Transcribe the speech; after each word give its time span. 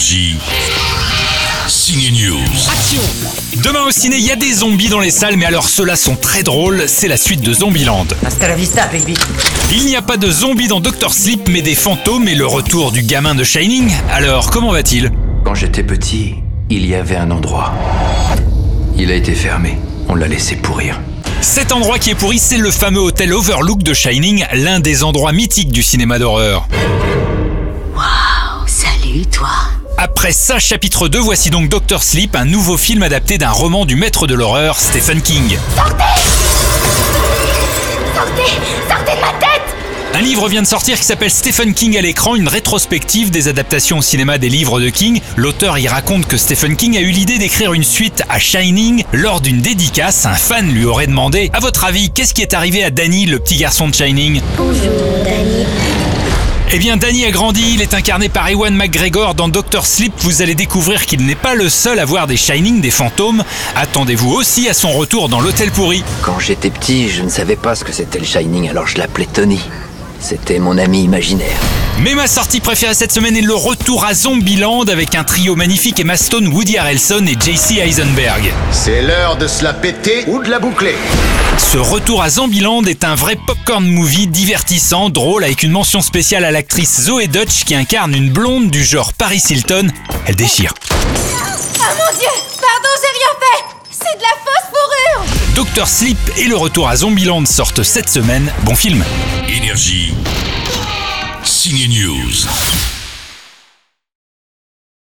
Énergie. 0.00 0.36
Signe 1.68 2.10
News. 2.14 2.38
Action 2.72 3.02
Demain 3.62 3.82
au 3.86 3.90
ciné, 3.90 4.16
il 4.16 4.24
y 4.24 4.30
a 4.30 4.36
des 4.36 4.50
zombies 4.50 4.88
dans 4.88 4.98
les 4.98 5.10
salles, 5.10 5.36
mais 5.36 5.44
alors 5.44 5.68
ceux-là 5.68 5.94
sont 5.94 6.16
très 6.16 6.42
drôles. 6.42 6.84
C'est 6.86 7.06
la 7.06 7.18
suite 7.18 7.42
de 7.42 7.52
Zombieland. 7.52 8.06
Hasta 8.24 8.48
la 8.48 8.56
vista, 8.56 8.86
baby. 8.86 9.12
Il 9.70 9.84
n'y 9.84 9.96
a 9.96 10.00
pas 10.00 10.16
de 10.16 10.30
zombies 10.30 10.68
dans 10.68 10.80
Doctor 10.80 11.12
Sleep, 11.12 11.50
mais 11.50 11.60
des 11.60 11.74
fantômes 11.74 12.28
et 12.28 12.34
le 12.34 12.46
retour 12.46 12.92
du 12.92 13.02
gamin 13.02 13.34
de 13.34 13.44
Shining. 13.44 13.92
Alors, 14.10 14.50
comment 14.50 14.72
va-t-il? 14.72 15.12
Quand 15.44 15.54
j'étais 15.54 15.82
petit, 15.82 16.36
il 16.70 16.86
y 16.86 16.94
avait 16.94 17.16
un 17.16 17.30
endroit. 17.30 17.74
Il 18.96 19.10
a 19.10 19.14
été 19.14 19.34
fermé. 19.34 19.76
On 20.08 20.14
l'a 20.14 20.28
laissé 20.28 20.56
pourrir. 20.56 20.98
Cet 21.42 21.72
endroit 21.72 21.98
qui 21.98 22.08
est 22.08 22.14
pourri, 22.14 22.38
c'est 22.38 22.56
le 22.56 22.70
fameux 22.70 23.00
hôtel 23.00 23.34
Overlook 23.34 23.82
de 23.82 23.92
Shining, 23.92 24.46
l'un 24.54 24.80
des 24.80 25.04
endroits 25.04 25.32
mythiques 25.32 25.72
du 25.72 25.82
cinéma 25.82 26.18
d'horreur. 26.18 26.66
Après 30.02 30.32
ça, 30.32 30.58
chapitre 30.58 31.08
2, 31.08 31.18
voici 31.18 31.50
donc 31.50 31.68
Doctor 31.68 32.02
Sleep, 32.02 32.34
un 32.34 32.46
nouveau 32.46 32.78
film 32.78 33.02
adapté 33.02 33.36
d'un 33.36 33.50
roman 33.50 33.84
du 33.84 33.96
maître 33.96 34.26
de 34.26 34.32
l'horreur, 34.32 34.80
Stephen 34.80 35.20
King. 35.20 35.58
Sortez 35.76 35.92
Sortez 38.88 39.12
de 39.14 39.20
ma 39.20 39.32
tête 39.38 39.60
Un 40.14 40.22
livre 40.22 40.48
vient 40.48 40.62
de 40.62 40.66
sortir 40.66 40.96
qui 40.96 41.04
s'appelle 41.04 41.30
Stephen 41.30 41.74
King 41.74 41.98
à 41.98 42.00
l'écran, 42.00 42.34
une 42.34 42.48
rétrospective 42.48 43.30
des 43.30 43.48
adaptations 43.48 43.98
au 43.98 44.02
cinéma 44.02 44.38
des 44.38 44.48
livres 44.48 44.80
de 44.80 44.88
King. 44.88 45.20
L'auteur 45.36 45.76
y 45.76 45.86
raconte 45.86 46.26
que 46.26 46.38
Stephen 46.38 46.76
King 46.76 46.96
a 46.96 47.00
eu 47.00 47.10
l'idée 47.10 47.36
d'écrire 47.36 47.74
une 47.74 47.84
suite 47.84 48.22
à 48.30 48.38
Shining. 48.38 49.04
Lors 49.12 49.42
d'une 49.42 49.60
dédicace, 49.60 50.24
un 50.24 50.32
fan 50.32 50.72
lui 50.72 50.86
aurait 50.86 51.08
demandé 51.08 51.50
À 51.52 51.60
votre 51.60 51.84
avis, 51.84 52.08
qu'est-ce 52.08 52.32
qui 52.32 52.40
est 52.40 52.54
arrivé 52.54 52.82
à 52.82 52.88
Danny, 52.88 53.26
le 53.26 53.38
petit 53.38 53.56
garçon 53.56 53.86
de 53.86 53.94
Shining? 53.94 54.40
Bonjour, 54.56 54.78
Danny. 55.24 55.66
Eh 56.72 56.78
bien, 56.78 56.96
Danny 56.96 57.24
a 57.24 57.32
grandi, 57.32 57.74
il 57.74 57.82
est 57.82 57.94
incarné 57.94 58.28
par 58.28 58.48
Ewan 58.48 58.72
McGregor 58.72 59.34
dans 59.34 59.48
Doctor 59.48 59.84
Sleep. 59.86 60.12
Vous 60.18 60.40
allez 60.40 60.54
découvrir 60.54 61.04
qu'il 61.04 61.26
n'est 61.26 61.34
pas 61.34 61.56
le 61.56 61.68
seul 61.68 61.98
à 61.98 62.04
voir 62.04 62.28
des 62.28 62.36
Shining, 62.36 62.80
des 62.80 62.92
fantômes. 62.92 63.42
Attendez-vous 63.74 64.30
aussi 64.30 64.68
à 64.68 64.74
son 64.74 64.92
retour 64.92 65.28
dans 65.28 65.40
l'hôtel 65.40 65.72
pourri. 65.72 66.04
Quand 66.22 66.38
j'étais 66.38 66.70
petit, 66.70 67.08
je 67.08 67.22
ne 67.22 67.28
savais 67.28 67.56
pas 67.56 67.74
ce 67.74 67.82
que 67.82 67.90
c'était 67.90 68.20
le 68.20 68.24
Shining, 68.24 68.68
alors 68.68 68.86
je 68.86 68.98
l'appelais 68.98 69.26
Tony. 69.26 69.58
C'était 70.20 70.58
mon 70.58 70.76
ami 70.78 71.02
imaginaire. 71.04 71.58
Mais 72.00 72.14
ma 72.14 72.26
sortie 72.26 72.60
préférée 72.60 72.94
cette 72.94 73.12
semaine 73.12 73.36
est 73.36 73.42
le 73.42 73.54
retour 73.54 74.04
à 74.04 74.14
Zombieland 74.14 74.84
avec 74.84 75.14
un 75.14 75.24
trio 75.24 75.56
magnifique 75.56 75.98
Emma 75.98 76.16
Stone, 76.16 76.48
Woody 76.48 76.78
Harrelson 76.78 77.26
et 77.26 77.32
JC 77.32 77.78
Eisenberg. 77.78 78.52
C'est 78.70 79.02
l'heure 79.02 79.36
de 79.36 79.46
se 79.46 79.64
la 79.64 79.72
péter 79.72 80.24
ou 80.26 80.42
de 80.42 80.50
la 80.50 80.58
boucler. 80.58 80.94
Ce 81.58 81.78
retour 81.78 82.22
à 82.22 82.30
Zombieland 82.30 82.84
est 82.84 83.04
un 83.04 83.14
vrai 83.14 83.36
popcorn 83.46 83.84
movie 83.84 84.26
divertissant, 84.26 85.10
drôle, 85.10 85.44
avec 85.44 85.62
une 85.62 85.72
mention 85.72 86.00
spéciale 86.00 86.44
à 86.44 86.50
l'actrice 86.50 87.02
Zoe 87.02 87.26
Dutch 87.26 87.64
qui 87.64 87.74
incarne 87.74 88.14
une 88.14 88.30
blonde 88.30 88.70
du 88.70 88.84
genre 88.84 89.12
Paris 89.14 89.42
Hilton. 89.48 89.88
Elle 90.26 90.36
déchire. 90.36 90.74
Ah 91.80 91.94
mon 91.98 92.18
dieu 92.18 92.49
Doctor 95.54 95.88
Sleep 95.88 96.18
et 96.36 96.46
le 96.46 96.56
retour 96.56 96.88
à 96.88 96.96
Zombieland 96.96 97.44
sortent 97.44 97.82
cette 97.82 98.08
semaine. 98.08 98.52
Bon 98.64 98.74
film. 98.74 99.04
Énergie. 99.48 100.14
Signe 101.44 101.88
News. 101.88 102.89